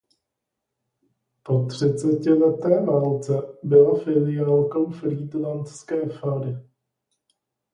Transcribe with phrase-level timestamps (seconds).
[1.43, 6.57] Po třicetileté válce byla filiálkou frýdlantské fary.